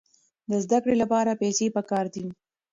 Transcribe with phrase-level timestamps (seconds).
[0.49, 2.25] د زده کړې لپاره پیسې پکار دي.